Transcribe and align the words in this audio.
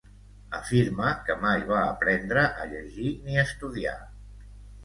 Afirma 0.59 1.09
que 1.27 1.35
mai 1.43 1.61
va 1.73 1.83
aprendre 1.89 2.47
a 2.65 2.67
llegir 2.73 3.15
ni 3.27 3.41
estudiar. 3.47 3.97